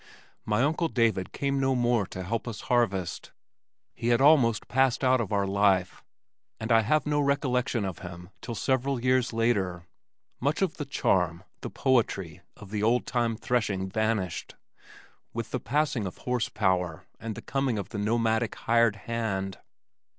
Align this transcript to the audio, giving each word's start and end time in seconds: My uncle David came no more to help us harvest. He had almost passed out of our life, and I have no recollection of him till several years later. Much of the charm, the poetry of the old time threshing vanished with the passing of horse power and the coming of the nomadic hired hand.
My 0.45 0.63
uncle 0.63 0.87
David 0.87 1.31
came 1.31 1.59
no 1.59 1.75
more 1.75 2.07
to 2.07 2.23
help 2.23 2.47
us 2.47 2.61
harvest. 2.61 3.31
He 3.93 4.07
had 4.07 4.19
almost 4.19 4.67
passed 4.67 5.03
out 5.03 5.21
of 5.21 5.31
our 5.31 5.45
life, 5.45 6.03
and 6.59 6.71
I 6.71 6.81
have 6.81 7.05
no 7.05 7.19
recollection 7.19 7.85
of 7.85 7.99
him 7.99 8.31
till 8.41 8.55
several 8.55 8.99
years 8.99 9.31
later. 9.31 9.85
Much 10.39 10.63
of 10.63 10.77
the 10.77 10.85
charm, 10.85 11.43
the 11.59 11.69
poetry 11.69 12.41
of 12.57 12.71
the 12.71 12.81
old 12.81 13.05
time 13.05 13.37
threshing 13.37 13.89
vanished 13.91 14.55
with 15.35 15.51
the 15.51 15.59
passing 15.59 16.07
of 16.07 16.17
horse 16.17 16.49
power 16.49 17.05
and 17.19 17.35
the 17.35 17.41
coming 17.43 17.77
of 17.77 17.89
the 17.89 17.99
nomadic 17.99 18.55
hired 18.55 18.95
hand. 19.05 19.59